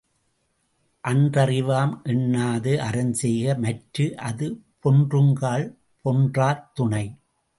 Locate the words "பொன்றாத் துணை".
6.05-7.05